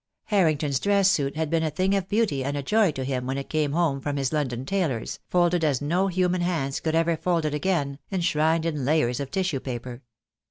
[0.23, 3.37] Harrington's dress suit had been a thing of beauty and a joy to him when
[3.37, 7.45] it came home from his London tailor's, folded as no human hands could ever fold
[7.45, 10.01] it again, enshrined in layers of tissue paper.